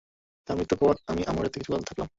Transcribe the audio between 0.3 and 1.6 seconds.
তার মৃত্যুর পর আমি আম্মুরিয়াতে